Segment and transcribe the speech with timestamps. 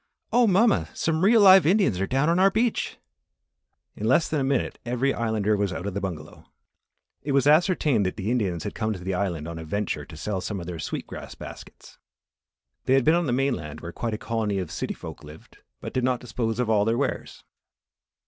[0.33, 0.89] "Oh, mamma!
[0.95, 2.97] Some real live Indians are down on our beach."
[3.95, 6.47] In less than a minute every Islander was out of the bungalow.
[7.21, 10.17] It was ascertained that the Indians had come to the Island on a venture to
[10.17, 11.99] sell some of their sweet grass baskets.
[12.85, 15.93] They had been on the mainland where quite a colony of city folk lived, but
[15.93, 17.43] did not dispose of all their wares.